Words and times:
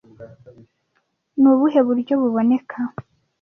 Ni 1.39 1.47
ubuhe 1.53 1.79
buryo 1.87 2.13
buboneka 2.21 2.77